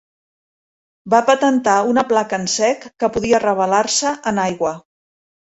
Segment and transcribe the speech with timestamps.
[1.13, 4.77] Va patentar una placa en sec que podia revelar-se en aigua.